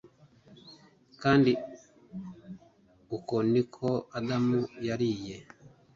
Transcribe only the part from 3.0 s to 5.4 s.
uko niko Adamu yariye